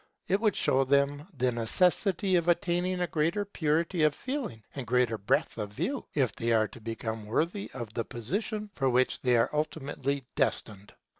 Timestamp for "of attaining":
2.35-2.97